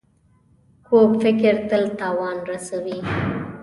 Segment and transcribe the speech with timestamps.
[0.87, 2.97] کوږ فکر تل تاوان رسوي